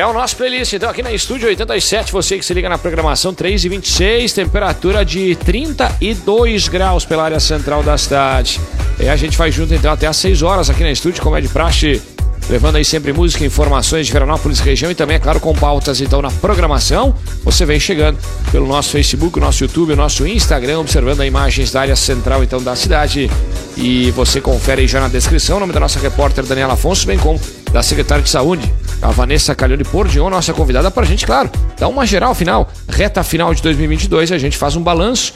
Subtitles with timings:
[0.00, 3.34] É o nosso playlist, então, aqui na Estúdio 87, você que se liga na programação
[3.34, 8.58] 3 e 26, temperatura de 32 graus pela área central da cidade.
[8.98, 11.40] E a gente vai junto, então, até às 6 horas aqui na Estúdio, como é
[11.42, 12.00] de praxe,
[12.48, 16.22] levando aí sempre música, informações de Veranópolis região e também, é claro, com pautas, então,
[16.22, 17.14] na programação.
[17.44, 18.18] Você vem chegando
[18.50, 22.74] pelo nosso Facebook, nosso YouTube, nosso Instagram, observando as imagens da área central, então, da
[22.74, 23.30] cidade.
[23.76, 27.18] E você confere aí já na descrição o nome da nossa repórter Daniela Afonso, bem
[27.18, 27.38] como
[27.70, 28.72] da secretária de Saúde,
[29.02, 33.22] a Vanessa Calhone Pordion, nossa convidada, para a gente, claro, dar uma geral final, reta
[33.22, 35.34] final de 2022, a gente faz um balanço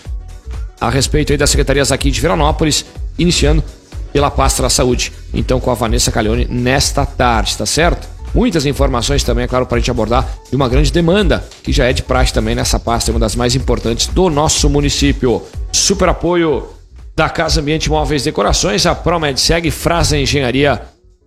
[0.80, 2.84] a respeito aí das secretarias aqui de Veranópolis,
[3.18, 3.64] iniciando
[4.12, 5.12] pela pasta da saúde.
[5.32, 8.06] Então, com a Vanessa Calhone nesta tarde, tá certo?
[8.34, 11.86] Muitas informações também, é claro, para a gente abordar e uma grande demanda, que já
[11.86, 15.42] é de praxe também nessa pasta, é uma das mais importantes do nosso município.
[15.72, 16.68] Super apoio
[17.16, 20.82] da Casa Ambiente Móveis Decorações, a Promed segue Frasa Engenharia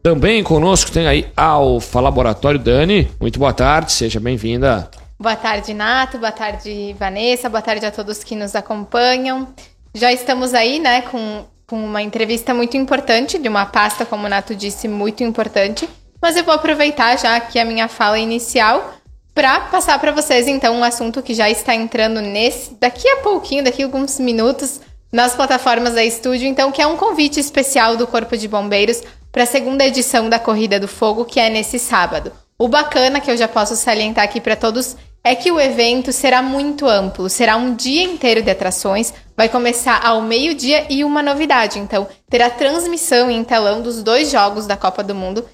[0.08, 3.12] também conosco tem aí Alfa Laboratório Dani.
[3.20, 4.90] Muito boa tarde, seja bem-vinda.
[5.20, 6.18] Boa tarde, Nato.
[6.18, 7.50] Boa tarde, Vanessa.
[7.50, 9.50] Boa tarde a todos que nos acompanham.
[9.94, 14.30] Já estamos aí, né, com, com uma entrevista muito importante, de uma pasta, como o
[14.30, 15.90] Nato disse, muito importante.
[16.22, 18.94] Mas eu vou aproveitar já aqui a minha fala inicial
[19.36, 23.66] para passar para vocês, então, um assunto que já está entrando nesse daqui a pouquinho,
[23.66, 24.80] daqui a alguns minutos,
[25.12, 29.04] nas plataformas da estúdio, então, que é um convite especial do Corpo de Bombeiros
[29.38, 32.32] para a segunda edição da Corrida do Fogo, que é nesse sábado.
[32.58, 36.42] O bacana que eu já posso salientar aqui para todos é que o evento será
[36.42, 41.78] muito amplo, será um dia inteiro de atrações, vai começar ao meio-dia e uma novidade,
[41.78, 45.48] então terá transmissão em telão dos dois jogos da Copa do Mundo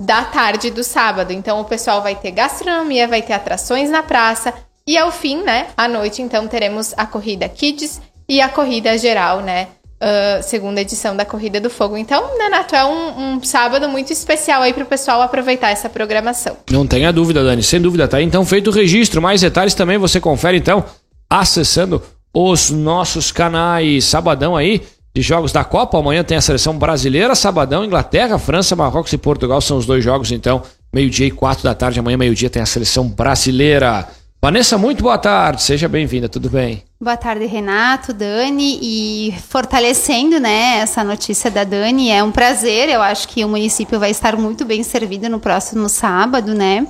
[0.00, 1.32] da tarde do sábado.
[1.32, 4.52] Então o pessoal vai ter gastronomia, vai ter atrações na praça
[4.84, 9.42] e ao fim, né, à noite, então teremos a corrida Kids e a corrida geral,
[9.42, 9.68] né,
[10.00, 11.96] uh, segunda edição da Corrida do Fogo.
[11.96, 15.88] Então, né, Nato, é um, um sábado muito especial aí para o pessoal aproveitar essa
[15.88, 16.56] programação.
[16.70, 18.22] Não tenha dúvida, Dani, sem dúvida, tá?
[18.22, 20.84] Então, feito o registro, mais detalhes também você confere, então,
[21.28, 24.04] acessando os nossos canais.
[24.04, 24.82] Sabadão aí,
[25.14, 25.98] de jogos da Copa.
[25.98, 30.30] Amanhã tem a seleção brasileira, sabadão, Inglaterra, França, Marrocos e Portugal são os dois jogos,
[30.30, 31.98] então, meio-dia e quatro da tarde.
[31.98, 34.08] Amanhã, meio-dia, tem a seleção brasileira.
[34.40, 36.84] Vanessa, muito boa tarde, seja bem-vinda, tudo bem?
[37.00, 43.02] Boa tarde, Renato, Dani, e fortalecendo, né, essa notícia da Dani, é um prazer, eu
[43.02, 46.86] acho que o município vai estar muito bem servido no próximo sábado, né,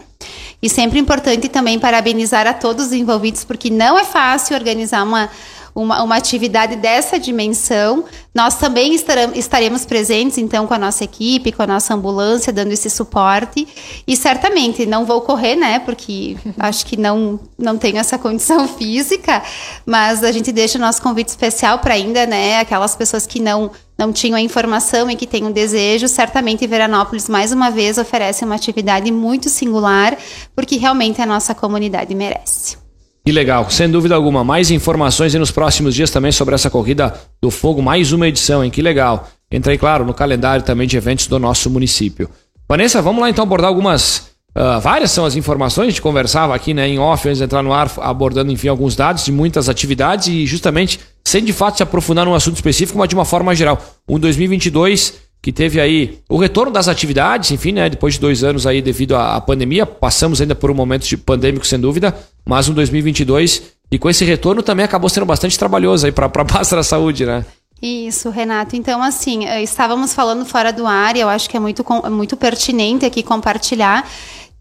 [0.62, 5.30] e sempre importante também parabenizar a todos os envolvidos, porque não é fácil organizar uma
[5.78, 8.05] uma, uma atividade dessa dimensão.
[8.34, 8.94] Nós também
[9.34, 13.66] estaremos presentes, então, com a nossa equipe, com a nossa ambulância, dando esse suporte.
[14.06, 15.78] E certamente não vou correr, né?
[15.78, 19.41] Porque acho que não, não tenho essa condição física,
[19.87, 22.59] mas a gente deixa o nosso convite especial para ainda, né?
[22.59, 27.28] Aquelas pessoas que não não tinham a informação e que têm um desejo, certamente Veranópolis
[27.28, 30.16] mais uma vez oferece uma atividade muito singular,
[30.55, 32.88] porque realmente a nossa comunidade merece.
[33.28, 34.43] Que legal, sem dúvida alguma.
[34.43, 37.12] Mais informações e nos próximos dias também sobre essa corrida
[37.43, 38.71] do fogo, mais uma edição, hein?
[38.71, 39.28] Que legal.
[39.53, 42.31] Entrei, claro, no calendário também de eventos do nosso município.
[42.66, 44.31] Vanessa, vamos lá então abordar algumas.
[44.56, 47.62] Uh, várias são as informações, a gente conversava aqui né, em off antes de entrar
[47.62, 51.83] no ar, abordando, enfim, alguns dados de muitas atividades e justamente sem de fato se
[51.83, 53.78] aprofundar num assunto específico, mas de uma forma geral.
[54.09, 58.66] Um 2022 que teve aí o retorno das atividades, enfim, né, depois de dois anos
[58.66, 62.75] aí devido à, pandemia, passamos ainda por um momento de pandêmico sem dúvida, mas um
[62.75, 66.82] 2022 e com esse retorno também acabou sendo bastante trabalhoso aí para a pasta da
[66.82, 67.44] saúde, né?
[67.81, 68.75] Isso, Renato.
[68.75, 72.37] Então, assim, eh, estávamos falando fora do ar e eu acho que é muito, muito
[72.37, 74.04] pertinente aqui compartilhar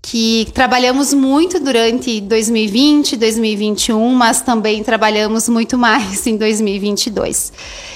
[0.01, 7.51] que trabalhamos muito durante 2020, 2021, mas também trabalhamos muito mais em 2022.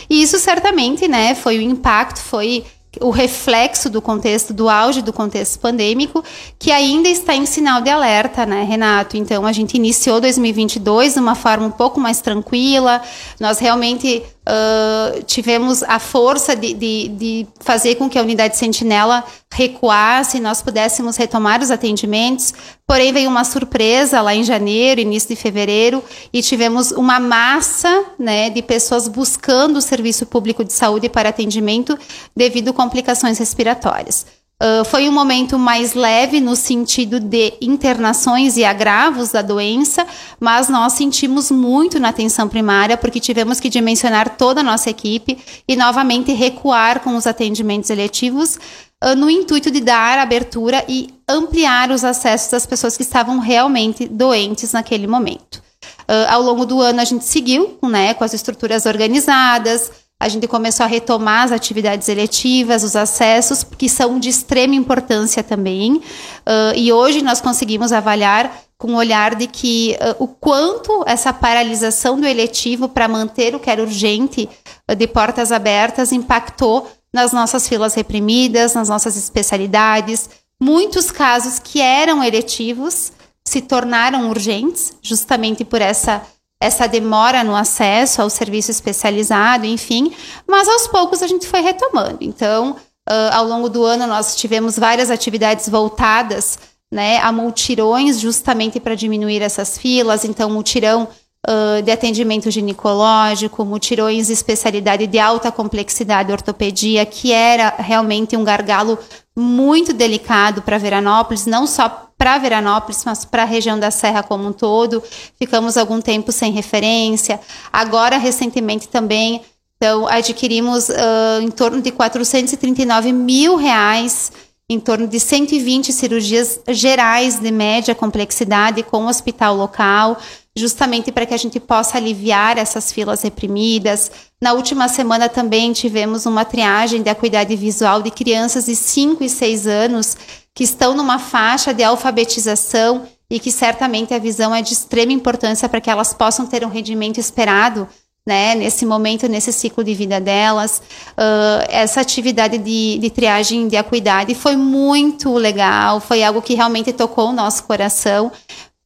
[0.10, 2.66] E isso certamente, né, foi o impacto, foi
[3.00, 6.24] o reflexo do contexto, do auge do contexto pandêmico,
[6.60, 9.16] que ainda está em sinal de alerta, né, Renato?
[9.16, 13.02] Então, a gente iniciou 2022 de uma forma um pouco mais tranquila,
[13.40, 19.23] nós realmente uh, tivemos a força de, de, de, fazer com que a unidade sentinela
[19.53, 22.53] recuasse, nós pudéssemos retomar os atendimentos.
[22.88, 28.49] Porém, veio uma surpresa lá em janeiro, início de fevereiro, e tivemos uma massa né,
[28.49, 31.97] de pessoas buscando o serviço público de saúde para atendimento
[32.35, 34.41] devido a complicações respiratórias.
[34.61, 40.05] Uh, foi um momento mais leve no sentido de internações e agravos da doença,
[40.40, 45.40] mas nós sentimos muito na atenção primária porque tivemos que dimensionar toda a nossa equipe
[45.67, 48.59] e novamente recuar com os atendimentos eletivos
[49.03, 54.08] uh, no intuito de dar abertura e ampliar os acessos das pessoas que estavam realmente
[54.08, 55.59] doentes naquele momento.
[56.02, 59.91] Uh, ao longo do ano a gente seguiu né, com as estruturas organizadas,
[60.22, 65.41] a gente começou a retomar as atividades eletivas, os acessos, que são de extrema importância
[65.41, 65.96] também.
[65.96, 71.34] Uh, e hoje nós conseguimos avaliar com o olhar de que uh, o quanto essa
[71.34, 74.47] paralisação do eletivo para manter o que era urgente
[74.88, 80.29] uh, de portas abertas impactou nas nossas filas reprimidas, nas nossas especialidades.
[80.62, 83.12] Muitos casos que eram eletivos
[83.44, 86.22] se tornaram urgentes, justamente por essa
[86.61, 90.13] essa demora no acesso ao serviço especializado, enfim,
[90.47, 92.19] mas aos poucos a gente foi retomando.
[92.22, 92.75] Então,
[93.09, 96.59] uh, ao longo do ano, nós tivemos várias atividades voltadas
[96.91, 100.23] né, a multirões, justamente para diminuir essas filas.
[100.23, 101.08] Então, multirão
[101.49, 108.43] uh, de atendimento ginecológico, mutirões de especialidade de alta complexidade, ortopedia, que era realmente um
[108.43, 108.99] gargalo
[109.35, 114.47] muito delicado para Veranópolis, não só para Veranópolis, mas para a região da Serra como
[114.47, 115.02] um todo.
[115.40, 117.40] Ficamos algum tempo sem referência.
[117.73, 119.41] Agora, recentemente também,
[119.76, 124.32] então, adquirimos uh, em torno de 439 mil reais,
[124.70, 130.16] em torno de 120 cirurgias gerais de média complexidade com o hospital local,
[130.56, 134.12] justamente para que a gente possa aliviar essas filas reprimidas.
[134.42, 139.30] Na última semana também tivemos uma triagem de acuidade visual de crianças de 5 e
[139.30, 140.18] 6 anos
[140.53, 145.70] que estão numa faixa de alfabetização e que certamente a visão é de extrema importância
[145.70, 147.88] para que elas possam ter um rendimento esperado
[148.26, 150.82] né, nesse momento, nesse ciclo de vida delas.
[151.12, 156.94] Uh, essa atividade de, de triagem de acuidade foi muito legal, foi algo que realmente
[156.94, 158.32] tocou o nosso coração,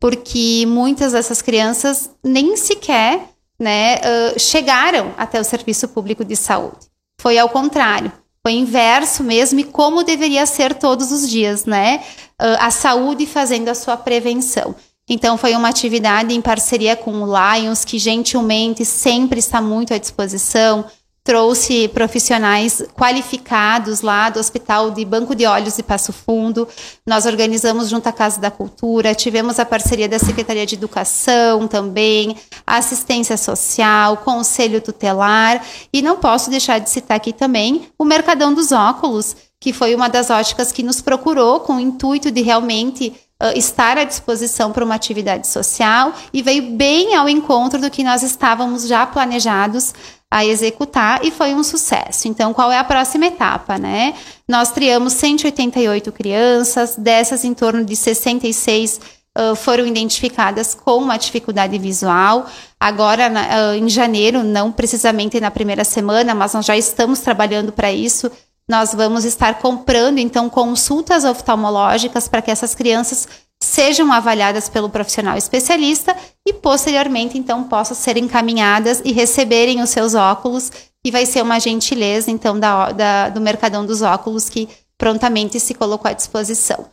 [0.06, 3.28] porque muitas dessas crianças nem sequer
[3.60, 6.86] né, uh, chegaram até o serviço público de saúde.
[7.20, 8.12] Foi ao contrário.
[8.44, 12.04] Foi inverso mesmo e como deveria ser todos os dias, né?
[12.40, 14.76] Uh, a saúde fazendo a sua prevenção.
[15.10, 19.98] Então, foi uma atividade em parceria com o Lions, que gentilmente sempre está muito à
[19.98, 20.86] disposição
[21.26, 26.68] trouxe profissionais qualificados lá do Hospital de Banco de Olhos de Passo Fundo.
[27.04, 32.38] Nós organizamos junto à Casa da Cultura, tivemos a parceria da Secretaria de Educação também,
[32.66, 38.72] assistência social, conselho tutelar e não posso deixar de citar aqui também o Mercadão dos
[38.72, 43.12] Óculos, que foi uma das óticas que nos procurou com o intuito de realmente
[43.42, 48.04] uh, estar à disposição para uma atividade social e veio bem ao encontro do que
[48.04, 49.92] nós estávamos já planejados
[50.36, 52.28] a executar e foi um sucesso.
[52.28, 54.14] Então, qual é a próxima etapa, né?
[54.46, 59.00] Nós triamos 188 crianças, dessas em torno de 66
[59.38, 62.48] uh, foram identificadas com uma dificuldade visual.
[62.78, 67.72] Agora, na, uh, em janeiro, não precisamente na primeira semana, mas nós já estamos trabalhando
[67.72, 68.30] para isso.
[68.68, 73.26] Nós vamos estar comprando, então, consultas oftalmológicas para que essas crianças
[73.66, 76.16] sejam avaliadas pelo profissional especialista
[76.46, 80.72] e posteriormente então possam ser encaminhadas e receberem os seus óculos,
[81.04, 85.74] que vai ser uma gentileza então da, da, do Mercadão dos Óculos que prontamente se
[85.74, 86.86] colocou à disposição.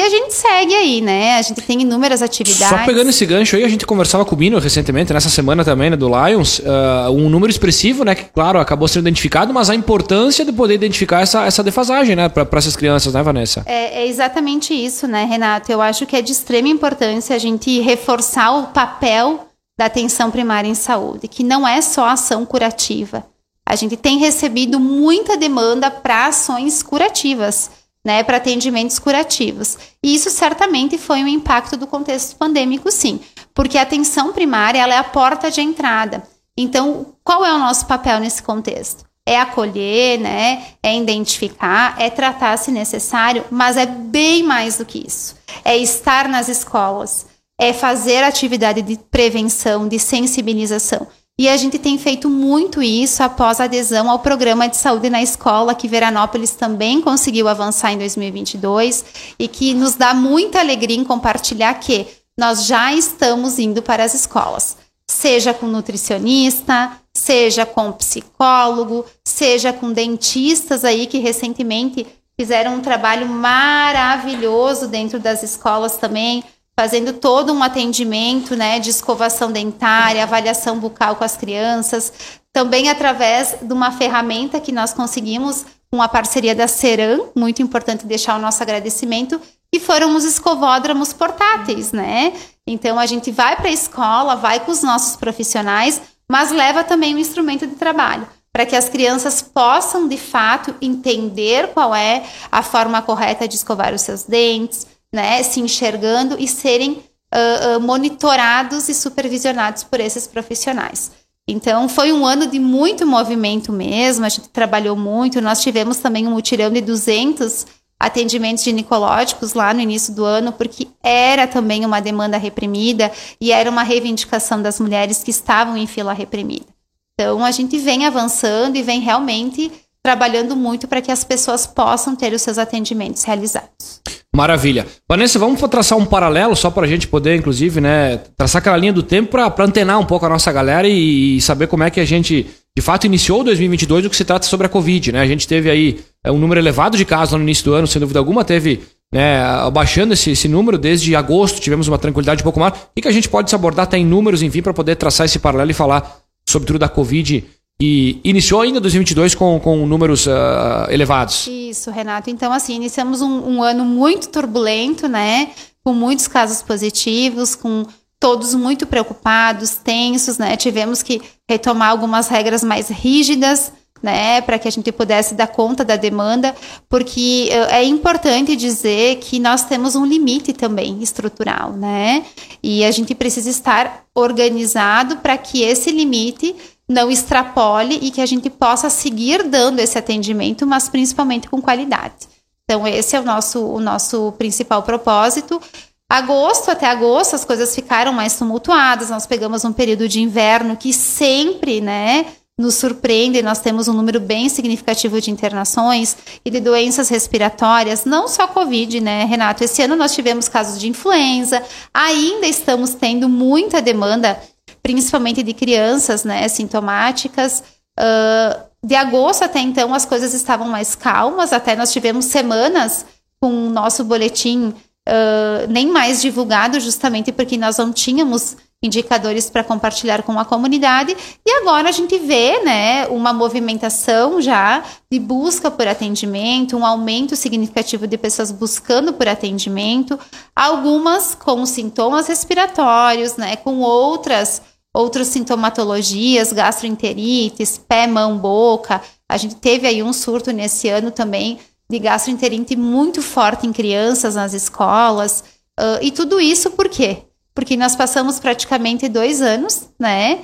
[0.00, 1.36] E a gente segue aí, né?
[1.36, 2.68] A gente tem inúmeras atividades.
[2.68, 5.90] Só pegando esse gancho aí, a gente conversava com o Bino recentemente, nessa semana também,
[5.90, 9.74] né, do Lions, uh, um número expressivo, né, que claro, acabou sendo identificado, mas a
[9.74, 13.62] importância de poder identificar essa, essa defasagem, né, para essas crianças, né, Vanessa?
[13.66, 15.70] É, é exatamente isso, né, Renato?
[15.70, 20.68] Eu acho que é de extrema importância a gente reforçar o papel da atenção primária
[20.68, 23.22] em saúde, que não é só ação curativa.
[23.66, 27.70] A gente tem recebido muita demanda para ações curativas
[28.04, 29.76] né, para atendimentos curativos.
[30.02, 33.20] E isso certamente foi um impacto do contexto pandêmico, sim,
[33.54, 36.22] porque a atenção primária ela é a porta de entrada.
[36.56, 39.04] Então, qual é o nosso papel nesse contexto?
[39.26, 40.64] É acolher, né?
[40.82, 45.36] É identificar, é tratar se necessário, mas é bem mais do que isso.
[45.64, 47.26] É estar nas escolas,
[47.58, 51.06] é fazer atividade de prevenção, de sensibilização.
[51.40, 55.22] E a gente tem feito muito isso após a adesão ao programa de saúde na
[55.22, 59.06] escola, que Veranópolis também conseguiu avançar em 2022
[59.38, 62.06] e que nos dá muita alegria em compartilhar que
[62.38, 64.76] nós já estamos indo para as escolas,
[65.08, 72.06] seja com nutricionista, seja com psicólogo, seja com dentistas aí que recentemente
[72.38, 76.44] fizeram um trabalho maravilhoso dentro das escolas também
[76.80, 82.10] fazendo todo um atendimento né, de escovação dentária, avaliação bucal com as crianças,
[82.54, 88.06] também através de uma ferramenta que nós conseguimos com a parceria da Seram, muito importante
[88.06, 89.38] deixar o nosso agradecimento,
[89.70, 92.32] que foram os escovódromos portáteis, né?
[92.66, 97.14] Então a gente vai para a escola, vai com os nossos profissionais, mas leva também
[97.14, 102.62] um instrumento de trabalho para que as crianças possam de fato entender qual é a
[102.62, 108.88] forma correta de escovar os seus dentes, né, se enxergando e serem uh, uh, monitorados
[108.88, 111.10] e supervisionados por esses profissionais.
[111.48, 115.40] Então, foi um ano de muito movimento mesmo, a gente trabalhou muito.
[115.40, 117.66] Nós tivemos também um mutirão de 200
[117.98, 123.68] atendimentos ginecológicos lá no início do ano, porque era também uma demanda reprimida e era
[123.68, 126.66] uma reivindicação das mulheres que estavam em fila reprimida.
[127.14, 129.70] Então, a gente vem avançando e vem realmente
[130.02, 134.00] trabalhando muito para que as pessoas possam ter os seus atendimentos realizados.
[134.34, 134.86] Maravilha.
[135.08, 138.92] Vanessa, vamos traçar um paralelo só para a gente poder, inclusive, né, traçar aquela linha
[138.92, 141.98] do tempo para antenar um pouco a nossa galera e, e, saber como é que
[141.98, 145.20] a gente, de fato, iniciou 2022 o que se trata sobre a Covid, né?
[145.20, 147.98] A gente teve aí é, um número elevado de casos no início do ano, sem
[148.00, 148.80] dúvida alguma, teve
[149.12, 149.40] né,
[149.72, 152.78] baixando esse, esse número desde agosto, tivemos uma tranquilidade um pouco maior.
[152.94, 155.40] E que a gente pode se abordar até em números, enfim, para poder traçar esse
[155.40, 157.44] paralelo e falar sobre tudo da Covid
[157.80, 161.46] e iniciou ainda 2022 com, com números uh, elevados.
[161.46, 162.28] Isso, Renato.
[162.28, 165.48] Então, assim, iniciamos um, um, ano muito turbulento, né?
[165.82, 167.86] Com muitos casos positivos, com
[168.20, 170.58] todos muito preocupados, tensos, né?
[170.58, 173.72] Tivemos que retomar algumas regras mais rígidas,
[174.02, 174.42] né?
[174.42, 176.54] Para que a gente pudesse dar conta da demanda,
[176.86, 182.26] porque uh, é importante dizer que nós temos um limite também estrutural, né?
[182.62, 186.54] E a gente precisa estar organizado para que esse limite
[186.90, 192.28] não extrapole e que a gente possa seguir dando esse atendimento, mas principalmente com qualidade.
[192.64, 195.62] Então, esse é o nosso, o nosso principal propósito.
[196.10, 199.08] Agosto até agosto as coisas ficaram mais tumultuadas.
[199.08, 202.26] Nós pegamos um período de inverno que sempre, né,
[202.58, 203.40] nos surpreende.
[203.40, 209.00] Nós temos um número bem significativo de internações e de doenças respiratórias, não só Covid,
[209.00, 209.62] né, Renato?
[209.62, 211.62] Esse ano nós tivemos casos de influenza.
[211.94, 214.40] Ainda estamos tendo muita demanda
[214.82, 217.62] principalmente de crianças, né, sintomáticas.
[217.98, 223.04] Uh, de agosto até então as coisas estavam mais calmas, até nós tivemos semanas
[223.40, 224.74] com o nosso boletim
[225.08, 231.14] uh, nem mais divulgado, justamente porque nós não tínhamos indicadores para compartilhar com a comunidade.
[231.46, 237.36] E agora a gente vê né, uma movimentação já de busca por atendimento, um aumento
[237.36, 240.18] significativo de pessoas buscando por atendimento,
[240.56, 249.00] algumas com sintomas respiratórios, né, com outras outras sintomatologias, gastroenterites, pé, mão, boca.
[249.28, 254.34] A gente teve aí um surto nesse ano também de gastroenterite muito forte em crianças
[254.34, 255.44] nas escolas.
[255.78, 257.22] Uh, e tudo isso por quê?
[257.60, 260.38] Porque nós passamos praticamente dois anos, né,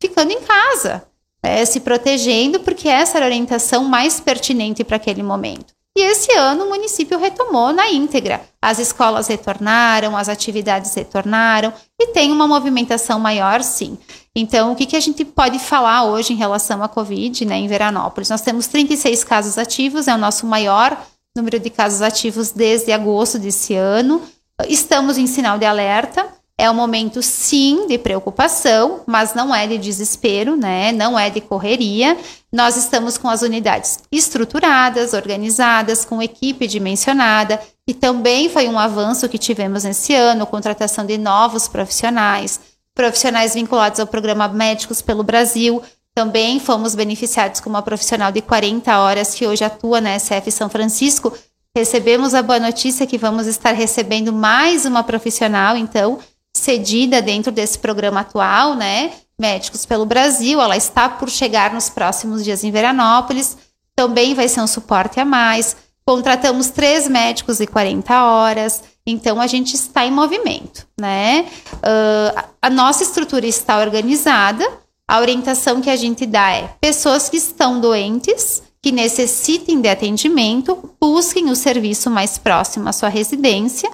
[0.00, 1.02] ficando em casa,
[1.42, 5.74] né, se protegendo, porque essa era a orientação mais pertinente para aquele momento.
[5.98, 8.40] E esse ano o município retomou na íntegra.
[8.62, 13.98] As escolas retornaram, as atividades retornaram e tem uma movimentação maior, sim.
[14.32, 17.66] Então, o que, que a gente pode falar hoje em relação à Covid né, em
[17.66, 18.30] Veranópolis?
[18.30, 20.96] Nós temos 36 casos ativos, é o nosso maior
[21.34, 24.22] número de casos ativos desde agosto desse ano.
[24.68, 26.38] Estamos em sinal de alerta.
[26.60, 30.92] É um momento, sim, de preocupação, mas não é de desespero, né?
[30.92, 32.14] Não é de correria.
[32.52, 39.26] Nós estamos com as unidades estruturadas, organizadas, com equipe dimensionada, e também foi um avanço
[39.26, 42.60] que tivemos nesse ano, contratação de novos profissionais,
[42.94, 45.82] profissionais vinculados ao programa Médicos pelo Brasil.
[46.14, 50.68] Também fomos beneficiados com uma profissional de 40 horas que hoje atua na SF São
[50.68, 51.32] Francisco.
[51.74, 56.18] Recebemos a boa notícia que vamos estar recebendo mais uma profissional, então,
[56.54, 59.12] cedida dentro desse programa atual, né?
[59.38, 63.56] Médicos pelo Brasil, ela está por chegar nos próximos dias em Veranópolis,
[63.96, 65.76] também vai ser um suporte a mais.
[66.04, 71.46] Contratamos três médicos de 40 horas, então a gente está em movimento, né?
[71.74, 74.66] Uh, a nossa estrutura está organizada,
[75.06, 80.94] a orientação que a gente dá é pessoas que estão doentes, que necessitem de atendimento,
[81.00, 83.90] busquem o serviço mais próximo à sua residência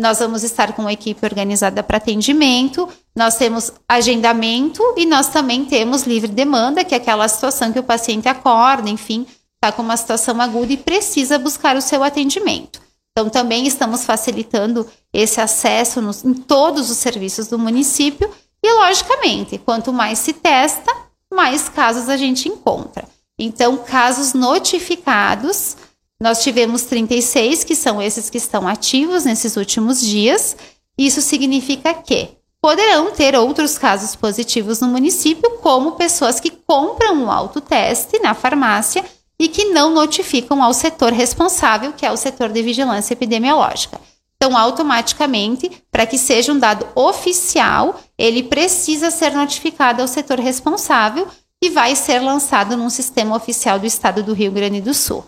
[0.00, 5.66] nós vamos estar com uma equipe organizada para atendimento, nós temos agendamento e nós também
[5.66, 9.96] temos livre demanda, que é aquela situação que o paciente acorda, enfim, está com uma
[9.98, 12.80] situação aguda e precisa buscar o seu atendimento.
[13.12, 18.30] Então, também estamos facilitando esse acesso nos, em todos os serviços do município
[18.62, 20.90] e, logicamente, quanto mais se testa,
[21.30, 23.04] mais casos a gente encontra.
[23.38, 25.76] Então, casos notificados
[26.20, 30.54] nós tivemos 36, que são esses que estão ativos nesses últimos dias.
[30.98, 32.28] Isso significa que
[32.60, 39.02] poderão ter outros casos positivos no município, como pessoas que compram um autoteste na farmácia
[39.38, 43.98] e que não notificam ao setor responsável, que é o setor de vigilância epidemiológica.
[44.36, 51.26] Então, automaticamente, para que seja um dado oficial, ele precisa ser notificado ao setor responsável
[51.62, 55.24] e vai ser lançado num sistema oficial do estado do Rio Grande do Sul.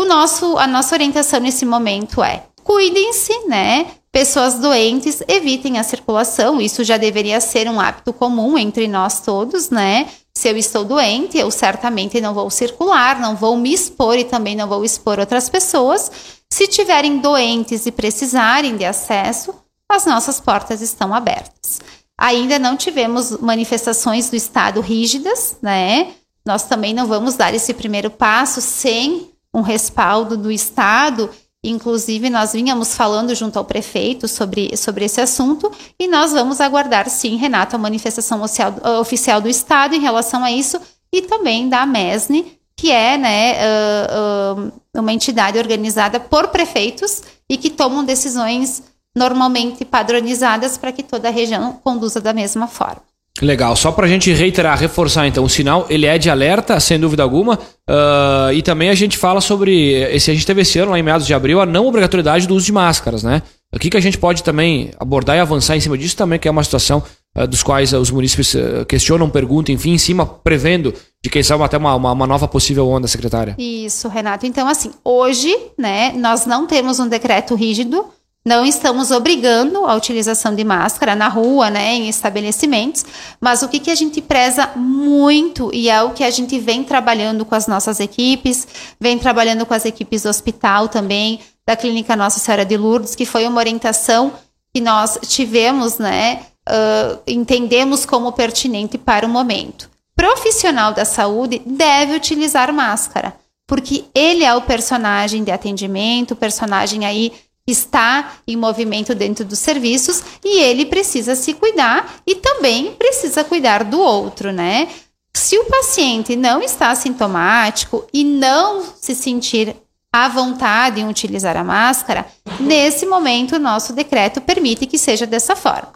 [0.00, 3.86] O nosso, a nossa orientação nesse momento é: cuidem-se, né?
[4.10, 6.58] Pessoas doentes, evitem a circulação.
[6.58, 10.08] Isso já deveria ser um hábito comum entre nós todos, né?
[10.34, 14.56] Se eu estou doente, eu certamente não vou circular, não vou me expor e também
[14.56, 16.10] não vou expor outras pessoas.
[16.48, 19.54] Se tiverem doentes e precisarem de acesso,
[19.86, 21.78] as nossas portas estão abertas.
[22.16, 26.14] Ainda não tivemos manifestações do Estado rígidas, né?
[26.42, 31.30] Nós também não vamos dar esse primeiro passo sem um respaldo do Estado.
[31.62, 37.08] Inclusive, nós vínhamos falando junto ao prefeito sobre, sobre esse assunto e nós vamos aguardar,
[37.08, 40.80] sim, Renato, a manifestação oficial, oficial do Estado em relação a isso
[41.12, 47.58] e também da MESNE, que é né, uh, uh, uma entidade organizada por prefeitos e
[47.58, 48.82] que tomam decisões
[49.14, 53.09] normalmente padronizadas para que toda a região conduza da mesma forma.
[53.40, 57.00] Legal, só para a gente reiterar, reforçar então, o sinal ele é de alerta, sem
[57.00, 60.90] dúvida alguma, uh, e também a gente fala sobre, esse, a gente teve esse ano,
[60.90, 63.42] lá em meados de abril, a não obrigatoriedade do uso de máscaras, né?
[63.72, 66.48] O que, que a gente pode também abordar e avançar em cima disso também, que
[66.48, 67.02] é uma situação
[67.38, 68.54] uh, dos quais uh, os munícipes
[68.86, 70.92] questionam, perguntam, enfim, em cima, prevendo
[71.22, 73.54] de quem sabe até uma, uma, uma, nova possível onda, secretária.
[73.58, 74.44] Isso, Renato.
[74.44, 78.04] Então, assim, hoje, né, nós não temos um decreto rígido,
[78.44, 83.04] não estamos obrigando a utilização de máscara na rua, né, em estabelecimentos,
[83.40, 86.82] mas o que, que a gente preza muito e é o que a gente vem
[86.82, 88.66] trabalhando com as nossas equipes,
[88.98, 93.26] vem trabalhando com as equipes do hospital também, da Clínica Nossa Senhora de Lourdes, que
[93.26, 94.32] foi uma orientação
[94.74, 99.90] que nós tivemos, né, uh, entendemos como pertinente para o momento.
[100.16, 103.34] Profissional da saúde deve utilizar máscara,
[103.66, 107.32] porque ele é o personagem de atendimento, o personagem aí
[107.70, 113.84] está em movimento dentro dos serviços e ele precisa se cuidar e também precisa cuidar
[113.84, 114.88] do outro, né?
[115.32, 119.76] Se o paciente não está sintomático e não se sentir
[120.12, 122.26] à vontade em utilizar a máscara,
[122.58, 125.92] nesse momento o nosso decreto permite que seja dessa forma.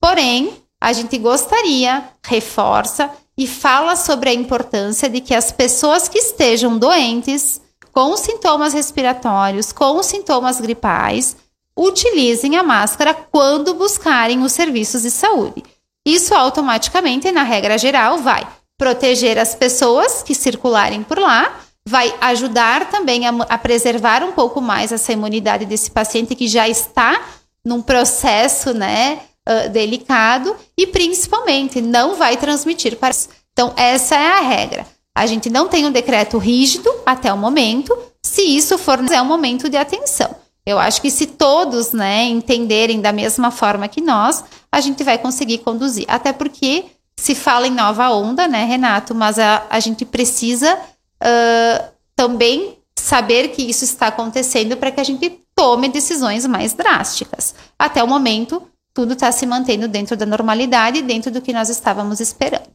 [0.00, 6.18] Porém, a gente gostaria, reforça e fala sobre a importância de que as pessoas que
[6.18, 7.60] estejam doentes
[7.96, 11.34] com sintomas respiratórios, com sintomas gripais,
[11.74, 15.64] utilizem a máscara quando buscarem os serviços de saúde.
[16.06, 22.90] Isso automaticamente, na regra geral, vai proteger as pessoas que circularem por lá, vai ajudar
[22.90, 27.18] também a, a preservar um pouco mais essa imunidade desse paciente que já está
[27.64, 33.14] num processo, né, uh, delicado e principalmente não vai transmitir para.
[33.54, 34.95] Então, essa é a regra.
[35.16, 37.96] A gente não tem um decreto rígido até o momento.
[38.22, 40.28] Se isso for, é um momento de atenção.
[40.66, 45.16] Eu acho que se todos né, entenderem da mesma forma que nós, a gente vai
[45.16, 46.04] conseguir conduzir.
[46.06, 46.84] Até porque
[47.18, 49.14] se fala em nova onda, né, Renato?
[49.14, 55.04] Mas a, a gente precisa uh, também saber que isso está acontecendo para que a
[55.04, 57.54] gente tome decisões mais drásticas.
[57.78, 62.20] Até o momento, tudo está se mantendo dentro da normalidade, dentro do que nós estávamos
[62.20, 62.66] esperando.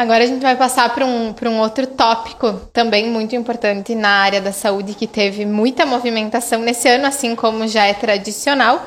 [0.00, 4.40] Agora a gente vai passar para um, um outro tópico também muito importante na área
[4.40, 8.82] da saúde que teve muita movimentação nesse ano, assim como já é tradicional,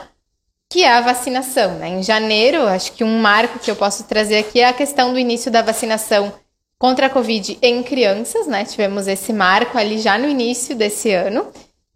[0.72, 1.76] que é a vacinação.
[1.76, 1.90] Né?
[1.90, 5.20] Em janeiro, acho que um marco que eu posso trazer aqui é a questão do
[5.20, 6.34] início da vacinação
[6.80, 8.66] contra a Covid em crianças, né?
[8.66, 11.46] Tivemos esse marco ali já no início desse ano.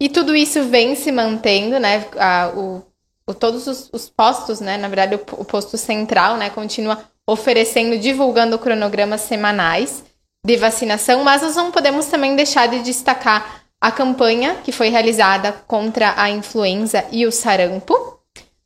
[0.00, 2.06] E tudo isso vem se mantendo, né?
[2.16, 2.84] A, o,
[3.26, 4.76] o, todos os, os, postos, né?
[4.76, 6.50] Na verdade, o, o posto central, né?
[6.50, 10.02] Continua oferecendo, divulgando cronogramas semanais
[10.42, 15.52] de vacinação, mas nós não podemos também deixar de destacar a campanha que foi realizada
[15.66, 18.18] contra a influenza e o sarampo,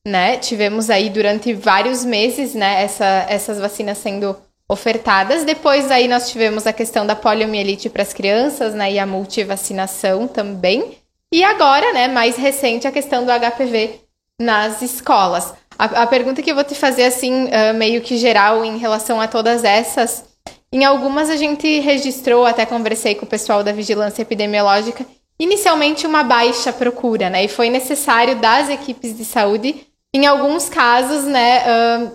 [0.07, 0.37] né?
[0.37, 4.37] Tivemos aí durante vários meses, né, essa, essas vacinas sendo
[4.68, 5.44] ofertadas.
[5.44, 10.29] Depois aí nós tivemos a questão da poliomielite para as crianças, né, e a multivacinação
[10.29, 10.98] também.
[11.35, 14.01] E agora, né, mais recente, a questão do HPV
[14.40, 15.53] nas escolas.
[15.83, 19.21] A, a, pergunta que eu vou te fazer, assim, uh, meio que geral em relação
[19.21, 20.25] a todas essas,
[20.73, 25.05] em algumas a gente registrou, até conversei com o pessoal da vigilância epidemiológica,
[25.40, 27.47] inicialmente uma baixa procura, né?
[27.47, 32.12] E foi necessário das equipes de saúde, em alguns casos, né, uh,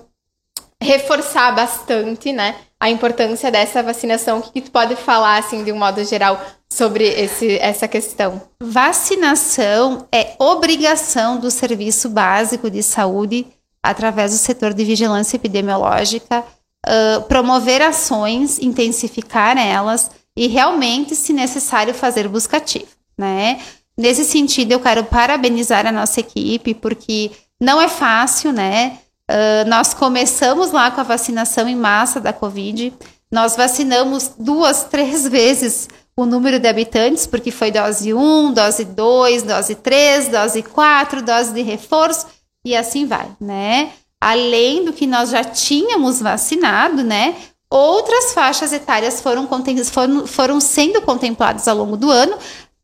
[0.82, 4.39] reforçar bastante, né, a importância dessa vacinação.
[4.39, 8.41] O que, que tu pode falar, assim, de um modo geral, sobre esse, essa questão?
[8.63, 13.45] Vacinação é obrigação do Serviço Básico de Saúde,
[13.89, 16.43] através do setor de vigilância epidemiológica,
[16.86, 23.60] uh, promover ações, intensificar elas e realmente, se necessário, fazer busca ativa, né?
[23.97, 29.00] Nesse sentido, eu quero parabenizar a nossa equipe, porque não é fácil, né?
[29.30, 32.93] Uh, nós começamos lá com a vacinação em massa da Covid.
[33.32, 39.43] Nós vacinamos duas, três vezes o número de habitantes, porque foi dose 1, dose 2,
[39.43, 42.26] dose 3, dose 4, dose de reforço,
[42.69, 43.91] e assim vai, né?
[44.19, 47.36] Além do que nós já tínhamos vacinado, né?
[47.69, 49.45] outras faixas etárias foram,
[49.91, 52.38] foram, foram sendo contempladas ao longo do ano,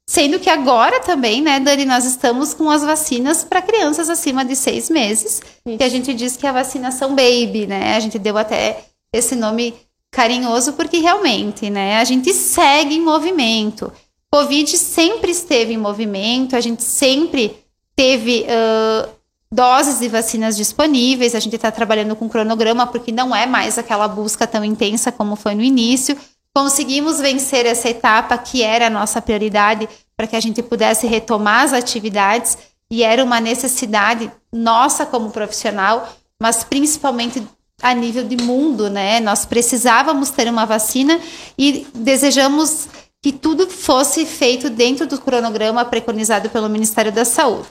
[0.05, 4.53] Sendo que agora também, né, Dani, nós estamos com as vacinas para crianças acima de
[4.53, 5.77] seis meses, Isso.
[5.77, 7.95] que a gente diz que é a vacinação baby, né?
[7.95, 9.73] A gente deu até esse nome
[10.11, 13.91] carinhoso porque realmente, né, a gente segue em movimento.
[14.29, 17.55] Covid sempre esteve em movimento, a gente sempre
[17.95, 19.09] teve uh,
[19.53, 24.07] doses de vacinas disponíveis, a gente está trabalhando com cronograma porque não é mais aquela
[24.07, 26.17] busca tão intensa como foi no início.
[26.55, 29.87] Conseguimos vencer essa etapa que era a nossa prioridade
[30.17, 32.57] para que a gente pudesse retomar as atividades
[32.89, 36.11] e era uma necessidade nossa como profissional,
[36.41, 37.43] mas principalmente
[37.81, 39.19] a nível de mundo, né?
[39.19, 41.19] Nós precisávamos ter uma vacina
[41.57, 42.87] e desejamos
[43.21, 47.67] que tudo fosse feito dentro do cronograma preconizado pelo Ministério da Saúde.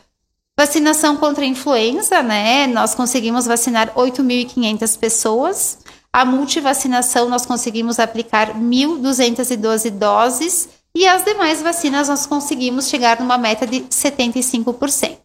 [0.57, 2.65] Vacinação contra a influenza, né?
[2.65, 5.77] Nós conseguimos vacinar 8.500 pessoas.
[6.11, 13.37] A multivacinação nós conseguimos aplicar 1.212 doses e as demais vacinas nós conseguimos chegar numa
[13.37, 15.17] meta de 75%.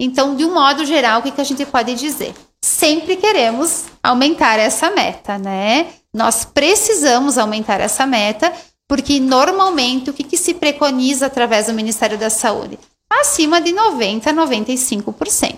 [0.00, 2.34] Então, de um modo geral, o que, que a gente pode dizer?
[2.62, 5.88] Sempre queremos aumentar essa meta, né?
[6.12, 8.52] Nós precisamos aumentar essa meta,
[8.88, 12.78] porque normalmente o que, que se preconiza através do Ministério da Saúde?
[13.10, 15.56] Acima de 90%, 95%.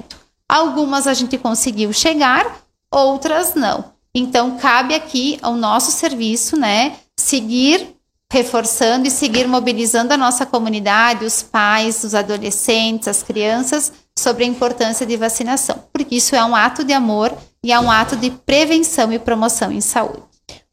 [0.48, 3.95] Algumas a gente conseguiu chegar, outras não.
[4.18, 7.86] Então, cabe aqui ao nosso serviço, né, seguir
[8.32, 14.46] reforçando e seguir mobilizando a nossa comunidade, os pais, os adolescentes, as crianças, sobre a
[14.46, 17.30] importância de vacinação, porque isso é um ato de amor
[17.62, 20.22] e é um ato de prevenção e promoção em saúde.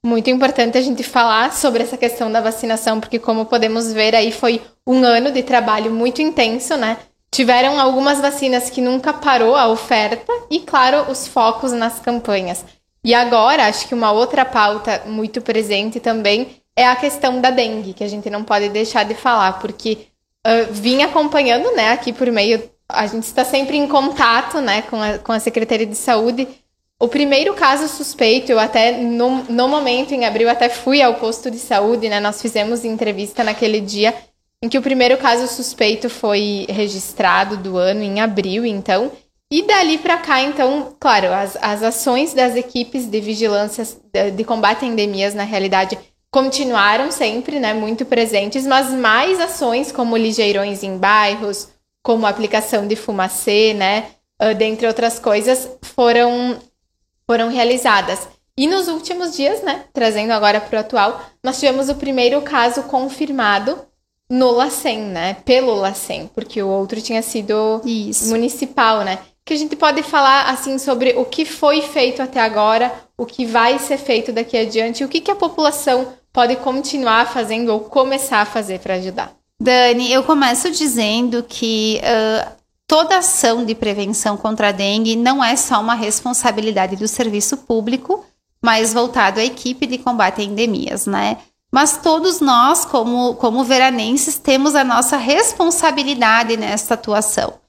[0.06, 4.32] Muito importante a gente falar sobre essa questão da vacinação, porque como podemos ver aí
[4.32, 6.98] foi um ano de trabalho muito intenso, né?
[7.30, 12.64] Tiveram algumas vacinas que nunca parou a oferta e, claro, os focos nas campanhas.
[13.04, 17.94] E agora, acho que uma outra pauta muito presente também é a questão da dengue,
[17.94, 20.08] que a gente não pode deixar de falar, porque
[20.48, 25.02] uh, vim acompanhando, né, aqui por meio, a gente está sempre em contato, né, com
[25.02, 26.48] a, com a Secretaria de Saúde.
[27.00, 31.52] O primeiro caso suspeito, eu até, no, no momento, em abril, até fui ao posto
[31.52, 34.14] de saúde, né, nós fizemos entrevista naquele dia,
[34.62, 39.12] em que o primeiro caso suspeito foi registrado do ano, em abril, então,
[39.54, 44.44] e dali para cá, então, claro, as, as ações das equipes de vigilância de, de,
[44.44, 45.96] combate a endemias, na realidade,
[46.32, 51.70] continuaram sempre, né, muito presentes, mas mais ações como ligeirões em bairros,
[52.02, 54.08] como aplicação de fumacê, né,
[54.42, 56.58] uh, dentre outras coisas, foram,
[57.28, 58.28] foram realizadas.
[58.58, 62.82] E nos últimos dias, né, trazendo agora para o atual, nós tivemos o primeiro caso
[62.86, 63.78] confirmado
[64.28, 68.30] no LACEN, né, pelo LACEN, porque o outro tinha sido Isso.
[68.30, 72.94] municipal, né que a gente pode falar assim sobre o que foi feito até agora,
[73.18, 77.70] o que vai ser feito daqui adiante, o que, que a população pode continuar fazendo
[77.70, 79.34] ou começar a fazer para ajudar.
[79.62, 82.52] Dani, eu começo dizendo que uh,
[82.88, 88.26] toda ação de prevenção contra a dengue não é só uma responsabilidade do serviço público,
[88.62, 91.38] mas voltado à equipe de combate a endemias, né?
[91.72, 97.63] Mas todos nós, como, como veranenses, temos a nossa responsabilidade nessa atuação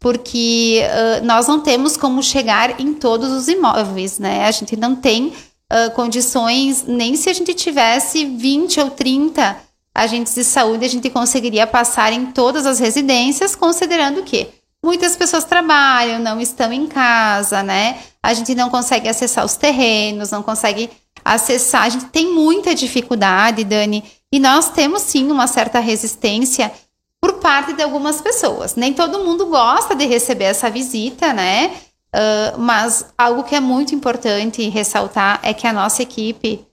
[0.00, 4.46] porque uh, nós não temos como chegar em todos os imóveis, né?
[4.46, 9.56] A gente não tem uh, condições, nem se a gente tivesse 20 ou 30
[9.94, 14.48] agentes de saúde, a gente conseguiria passar em todas as residências, considerando que
[14.82, 17.98] muitas pessoas trabalham, não estão em casa, né?
[18.22, 20.88] A gente não consegue acessar os terrenos, não consegue
[21.22, 26.72] acessar, a gente tem muita dificuldade, Dani, e nós temos sim uma certa resistência
[27.20, 28.74] por parte de algumas pessoas.
[28.74, 31.72] Nem todo mundo gosta de receber essa visita, né?
[32.14, 36.66] Uh, mas algo que é muito importante ressaltar é que a nossa equipe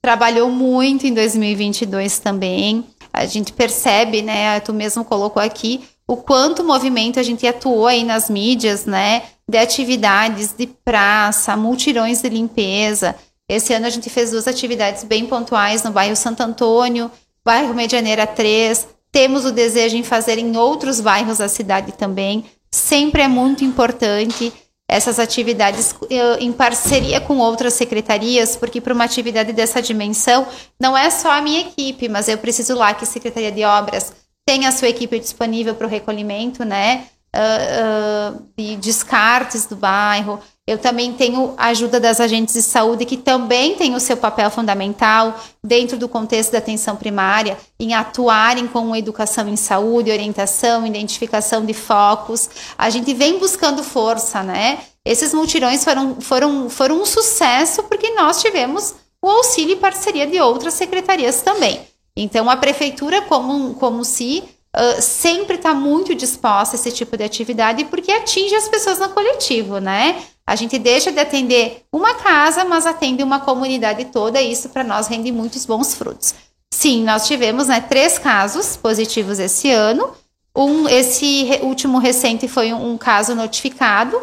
[0.00, 2.84] trabalhou muito em 2022 também.
[3.12, 4.58] A gente percebe, né?
[4.60, 9.22] Tu mesmo colocou aqui o quanto movimento a gente atuou aí nas mídias, né?
[9.48, 13.14] De atividades de praça, multirões de limpeza.
[13.48, 17.10] Esse ano a gente fez duas atividades bem pontuais no bairro Santo Antônio,
[17.44, 22.44] bairro Medianeira 3, temos o desejo em fazer em outros bairros da cidade também.
[22.70, 24.52] Sempre é muito importante
[24.88, 30.46] essas atividades eh, em parceria com outras secretarias, porque para uma atividade dessa dimensão,
[30.80, 34.12] não é só a minha equipe, mas eu preciso lá que a Secretaria de Obras
[34.46, 37.06] tenha a sua equipe disponível para o recolhimento, né?
[37.34, 43.04] Uh, uh, de descartes do bairro, eu também tenho a ajuda das agentes de saúde,
[43.04, 48.68] que também tem o seu papel fundamental dentro do contexto da atenção primária, em atuarem
[48.68, 52.48] com educação em saúde, orientação, identificação de focos.
[52.78, 54.78] A gente vem buscando força, né?
[55.04, 60.40] Esses multirões foram, foram, foram um sucesso porque nós tivemos o auxílio e parceria de
[60.40, 61.80] outras secretarias também.
[62.16, 64.44] Então, a prefeitura, como, como se
[64.74, 69.10] Uh, sempre está muito disposta a esse tipo de atividade porque atinge as pessoas no
[69.10, 70.16] coletivo, né?
[70.46, 74.82] A gente deixa de atender uma casa, mas atende uma comunidade toda, e isso para
[74.82, 76.34] nós rende muitos bons frutos.
[76.72, 80.10] Sim, nós tivemos né, três casos positivos esse ano.
[80.56, 84.20] Um, esse último recente foi um, caso notificado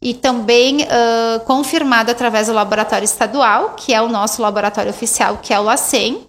[0.00, 5.52] e também uh, confirmado através do laboratório estadual, que é o nosso laboratório oficial, que
[5.52, 6.26] é o LACEN.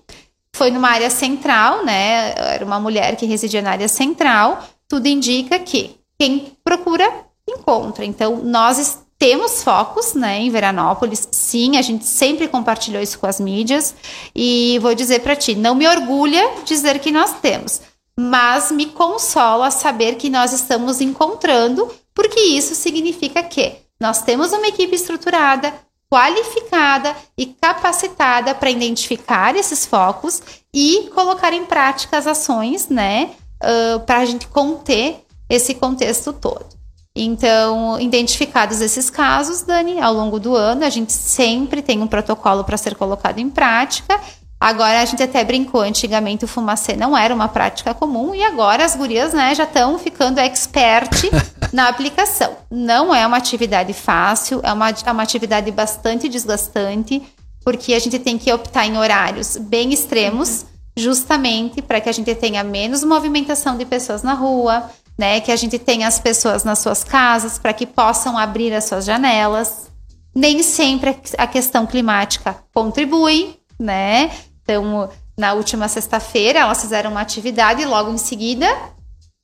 [0.56, 2.34] Foi numa área central, né?
[2.36, 4.64] Era uma mulher que residia na área central.
[4.88, 7.10] Tudo indica que quem procura
[7.48, 8.04] encontra.
[8.04, 11.28] Então, nós temos focos, né, em Veranópolis.
[11.30, 13.94] Sim, a gente sempre compartilhou isso com as mídias.
[14.34, 17.82] E vou dizer para ti, não me orgulha dizer que nós temos,
[18.18, 24.68] mas me consola saber que nós estamos encontrando, porque isso significa que nós temos uma
[24.68, 25.74] equipe estruturada,
[26.10, 30.42] qualificada e capacitada para identificar esses focos
[30.74, 36.79] e colocar em prática as ações, né, uh, para a gente conter esse contexto todo.
[37.22, 42.64] Então, identificados esses casos, Dani, ao longo do ano, a gente sempre tem um protocolo
[42.64, 44.18] para ser colocado em prática.
[44.58, 48.86] Agora a gente até brincou, antigamente o fumacê não era uma prática comum e agora
[48.86, 51.10] as gurias, né, já estão ficando expert
[51.74, 52.56] na aplicação.
[52.72, 57.22] Não é uma atividade fácil, é uma, é uma atividade bastante desgastante,
[57.66, 62.34] porque a gente tem que optar em horários bem extremos, justamente para que a gente
[62.36, 65.42] tenha menos movimentação de pessoas na rua, né?
[65.42, 69.04] Que a gente tenha as pessoas nas suas casas para que possam abrir as suas
[69.04, 69.92] janelas.
[70.34, 74.32] Nem sempre a questão climática contribui, né?
[74.64, 78.66] Então, na última sexta-feira, elas fizeram uma atividade e logo em seguida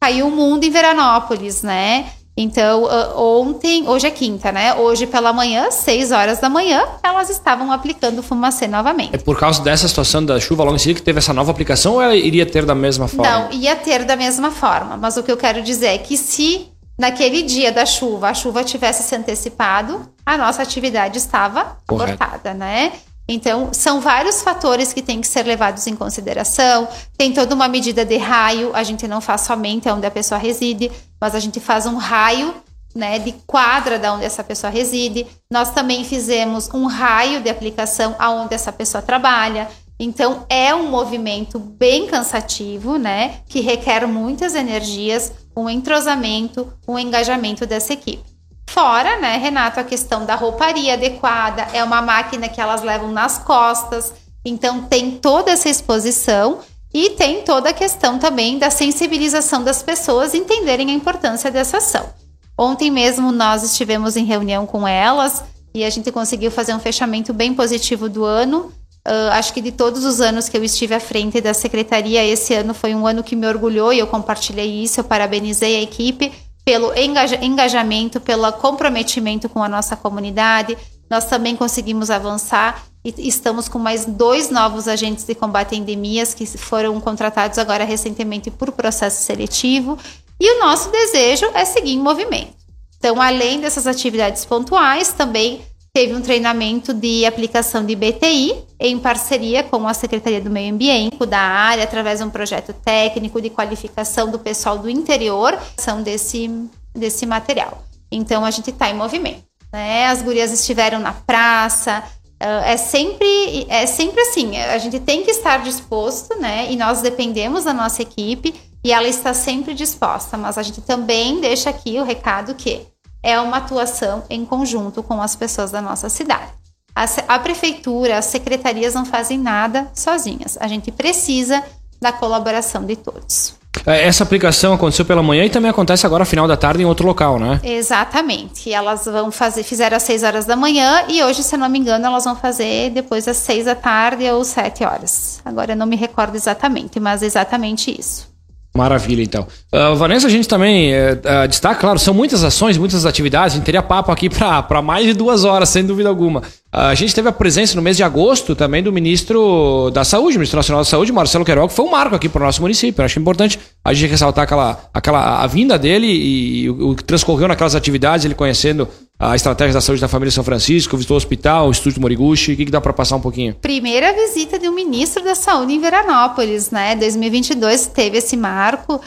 [0.01, 2.09] caiu o mundo em Veranópolis, né?
[2.37, 2.83] Então,
[3.15, 4.73] ontem, hoje é quinta, né?
[4.75, 9.15] Hoje pela manhã, 6 horas da manhã, elas estavam aplicando fumacê novamente.
[9.15, 11.93] É por causa dessa situação da chuva logo em seguida que teve essa nova aplicação
[11.93, 13.31] ou ela iria ter da mesma forma?
[13.31, 14.97] Não, ia ter da mesma forma.
[14.97, 16.67] Mas o que eu quero dizer é que se
[16.97, 22.17] naquele dia da chuva a chuva tivesse se antecipado, a nossa atividade estava Correto.
[22.17, 22.91] cortada, né?
[23.27, 26.87] Então, são vários fatores que têm que ser levados em consideração.
[27.17, 30.91] Tem toda uma medida de raio, a gente não faz somente onde a pessoa reside,
[31.19, 32.53] mas a gente faz um raio
[32.93, 35.25] né, de quadra da onde essa pessoa reside.
[35.51, 39.67] Nós também fizemos um raio de aplicação aonde essa pessoa trabalha.
[39.99, 47.65] Então, é um movimento bem cansativo, né, que requer muitas energias, um entrosamento, um engajamento
[47.65, 48.34] dessa equipe.
[48.67, 53.37] Fora, né, Renato, a questão da rouparia adequada, é uma máquina que elas levam nas
[53.37, 56.59] costas, então tem toda essa exposição
[56.93, 62.09] e tem toda a questão também da sensibilização das pessoas entenderem a importância dessa ação.
[62.57, 67.33] Ontem mesmo nós estivemos em reunião com elas e a gente conseguiu fazer um fechamento
[67.33, 68.71] bem positivo do ano.
[69.05, 72.53] Uh, acho que de todos os anos que eu estive à frente da secretaria, esse
[72.53, 76.31] ano foi um ano que me orgulhou e eu compartilhei isso, eu parabenizei a equipe
[76.65, 80.75] pelo engajamento, pelo comprometimento com a nossa comunidade.
[81.07, 86.33] Nós também conseguimos avançar e estamos com mais dois novos agentes de combate a endemias
[86.33, 89.95] que foram contratados agora recentemente por processo seletivo.
[90.39, 92.55] E o nosso desejo é seguir em movimento.
[92.97, 95.61] Então, além dessas atividades pontuais, também
[95.95, 101.25] teve um treinamento de aplicação de BTI em parceria com a Secretaria do Meio Ambiente
[101.25, 106.51] da área, através de um projeto técnico de qualificação do pessoal do interior, são desse,
[106.93, 107.81] desse material.
[108.11, 109.43] Então a gente está em movimento.
[109.71, 110.07] Né?
[110.07, 112.03] As gurias estiveram na praça.
[112.41, 116.69] é sempre, é sempre assim, a gente tem que estar disposto, né?
[116.69, 118.53] E nós dependemos da nossa equipe
[118.83, 122.85] E ela está sempre disposta, mas a gente também deixa aqui o recado que
[123.25, 126.53] é uma atuação em conjunto com as pessoas da nossa cidade.
[126.95, 130.57] A, a prefeitura, as secretarias não fazem nada sozinhas.
[130.61, 131.61] A gente precisa
[131.99, 133.55] da colaboração de todos.
[133.85, 137.05] É, essa aplicação aconteceu pela manhã e também acontece agora final da tarde em outro
[137.05, 137.59] local, né?
[137.63, 138.71] Exatamente.
[138.71, 142.05] Elas vão fazer, fizeram às 6 horas da manhã e hoje, se não me engano,
[142.05, 145.41] elas vão fazer depois às 6 da tarde ou 7 horas.
[145.43, 148.34] Agora eu não me recordo exatamente, mas é exatamente isso.
[148.75, 149.47] Maravilha, então.
[149.73, 153.53] Uh, Vanessa, a gente também uh, destaca, claro, são muitas ações, muitas atividades.
[153.53, 154.27] A gente teria papo aqui
[154.67, 156.41] para mais de duas horas, sem dúvida alguma.
[156.41, 156.43] Uh,
[156.91, 160.57] a gente teve a presença no mês de agosto também do ministro da Saúde, ministro
[160.57, 163.01] nacional da Saúde, Marcelo Queiroga, que foi um marco aqui para o nosso município.
[163.01, 167.47] Eu acho importante a gente ressaltar aquela, aquela a vinda dele e o que transcorreu
[167.47, 171.67] naquelas atividades, ele conhecendo a estratégia da saúde da família São Francisco, visitou o hospital,
[171.67, 173.55] o Estúdio Moriguchi, o que, que dá para passar um pouquinho?
[173.55, 176.95] Primeira visita de um ministro da saúde em Veranópolis, né?
[176.97, 179.01] 2022 teve esse marco,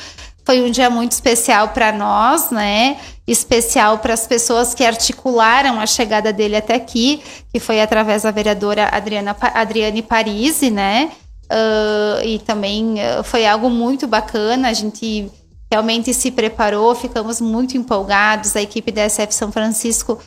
[0.46, 2.96] foi um dia muito especial para nós, né?
[3.26, 7.20] Especial para as pessoas que articularam a chegada dele até aqui,
[7.52, 11.10] que foi através da vereadora Adriana, Adriane Parisi, né?
[11.52, 15.30] Uh, e também foi algo muito bacana, a gente
[15.70, 18.56] realmente se preparou, ficamos muito empolgados.
[18.56, 20.18] A equipe da SF São Francisco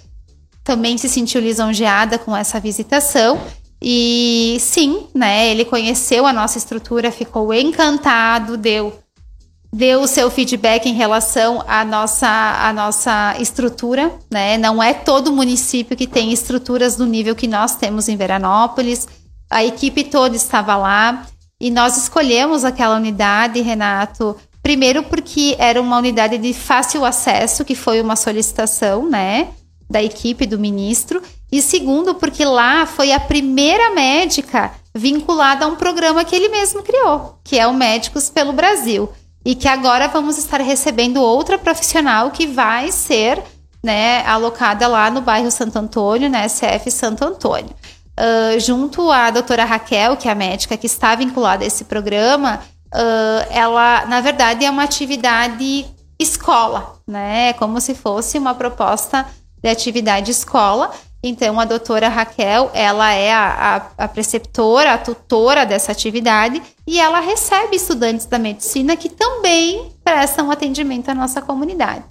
[0.63, 3.39] também se sentiu lisonjeada com essa visitação.
[3.81, 8.93] E sim, né, ele conheceu a nossa estrutura, ficou encantado, deu
[9.73, 14.57] deu o seu feedback em relação à nossa, à nossa estrutura, né?
[14.57, 19.07] Não é todo município que tem estruturas do nível que nós temos em Veranópolis.
[19.49, 21.25] A equipe toda estava lá
[21.59, 27.75] e nós escolhemos aquela unidade, Renato, Primeiro, porque era uma unidade de fácil acesso, que
[27.75, 29.49] foi uma solicitação, né,
[29.89, 31.21] da equipe do ministro.
[31.51, 36.83] E segundo, porque lá foi a primeira médica vinculada a um programa que ele mesmo
[36.83, 39.09] criou, que é o Médicos pelo Brasil.
[39.43, 43.41] E que agora vamos estar recebendo outra profissional que vai ser
[43.83, 47.71] né, alocada lá no bairro Santo Antônio, na SF Santo Antônio.
[48.11, 52.61] Uh, junto à doutora Raquel, que é a médica que está vinculada a esse programa,
[52.93, 55.85] uh, ela, na verdade, é uma atividade
[56.19, 57.49] escola, né?
[57.49, 59.25] É como se fosse uma proposta
[59.61, 60.91] de atividade escola.
[61.23, 66.99] Então, a doutora Raquel, ela é a, a, a, preceptora, a tutora dessa atividade, e
[66.99, 72.03] ela recebe estudantes da medicina que também prestam atendimento à nossa comunidade.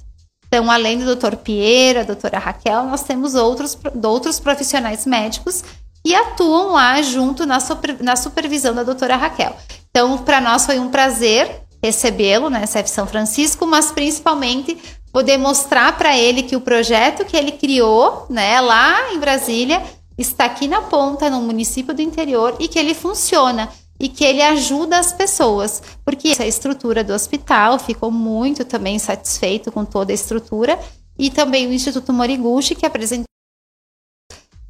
[0.46, 5.64] Então, além do doutor Piero, a doutora Raquel, nós temos outros, outros profissionais médicos
[6.04, 9.56] que atuam lá junto na, super, na supervisão da doutora Raquel.
[9.90, 14.78] Então, para nós foi um prazer recebê-lo na SF São Francisco, mas principalmente
[15.12, 19.82] poder mostrar para ele que o projeto que ele criou, né, lá em Brasília,
[20.16, 24.40] está aqui na ponta, no município do interior e que ele funciona e que ele
[24.40, 30.14] ajuda as pessoas, porque a estrutura do hospital ficou muito também satisfeito com toda a
[30.14, 30.78] estrutura
[31.18, 33.24] e também o Instituto Moriguchi que apresentou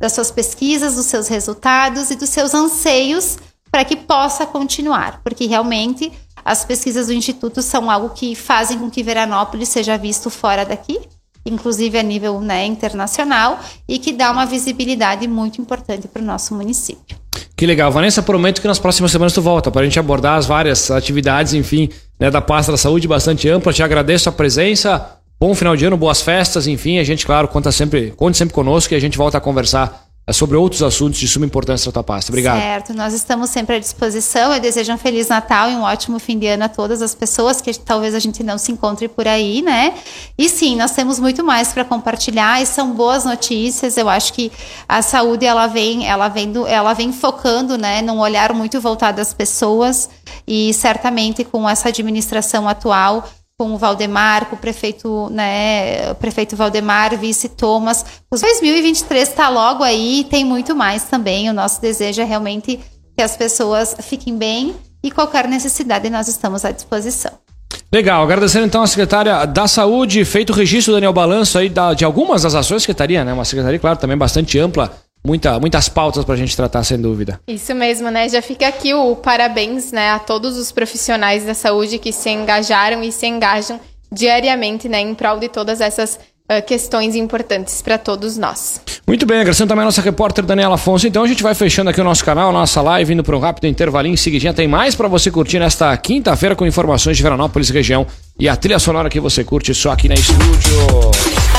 [0.00, 3.36] das suas pesquisas, dos seus resultados e dos seus anseios
[3.70, 6.12] para que possa continuar, porque realmente
[6.44, 10.98] as pesquisas do Instituto são algo que fazem com que Veranópolis seja visto fora daqui,
[11.44, 16.54] inclusive a nível né, internacional, e que dá uma visibilidade muito importante para o nosso
[16.54, 17.18] município.
[17.56, 17.92] Que legal.
[17.92, 21.52] Vanessa, prometo que nas próximas semanas tu volta para a gente abordar as várias atividades,
[21.52, 23.72] enfim, né, da pasta da saúde bastante ampla.
[23.72, 25.16] Te agradeço a presença.
[25.38, 28.92] Bom final de ano, boas festas, enfim, a gente, claro, conta sempre, conte sempre conosco
[28.92, 32.30] e a gente volta a conversar sobre outros assuntos de suma importância para a pasta.
[32.30, 32.60] Obrigado.
[32.60, 34.52] Certo, nós estamos sempre à disposição.
[34.52, 37.60] Eu desejo um Feliz Natal e um ótimo fim de ano a todas as pessoas
[37.60, 39.94] que talvez a gente não se encontre por aí, né?
[40.36, 43.96] E sim, nós temos muito mais para compartilhar e são boas notícias.
[43.96, 44.52] Eu acho que
[44.88, 49.20] a saúde ela vem, ela vem, do, ela vem focando, né, num olhar muito voltado
[49.20, 50.08] às pessoas
[50.46, 53.28] e certamente com essa administração atual
[53.60, 58.02] com o Valdemar, com o prefeito, né, o prefeito Valdemar, vice Thomas.
[58.30, 61.50] O 2023 está logo aí, tem muito mais também.
[61.50, 62.80] O nosso desejo é realmente
[63.14, 67.32] que as pessoas fiquem bem e qualquer necessidade nós estamos à disposição.
[67.92, 72.02] Legal, agradecendo então a secretária da Saúde, feito o registro, Daniel Balanço, aí da, de
[72.02, 73.34] algumas das ações da secretaria, né?
[73.34, 74.90] Uma secretaria, claro, também bastante ampla
[75.24, 77.40] muita, muitas pautas para a gente tratar, sem dúvida.
[77.46, 78.28] Isso mesmo, né?
[78.28, 83.02] Já fica aqui o parabéns né, a todos os profissionais da saúde que se engajaram
[83.02, 83.80] e se engajam
[84.12, 86.18] diariamente né, em prol de todas essas
[86.50, 88.80] uh, questões importantes para todos nós.
[89.06, 91.06] Muito bem, agradecendo também a nossa repórter Daniela Afonso.
[91.06, 93.66] Então a gente vai fechando aqui o nosso canal, nossa live, indo para um rápido
[93.66, 94.14] intervalinho.
[94.14, 98.06] Em seguidinha tem mais para você curtir nesta quinta-feira com informações de Veranópolis região
[98.38, 101.49] e a trilha sonora que você curte só aqui na estúdio.